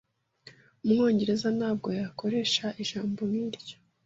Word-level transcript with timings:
Umwongereza 0.83 1.47
ntabwo 1.57 1.87
yakoresha 2.01 2.65
ijambo 2.83 3.19
nkiryo. 3.29 3.75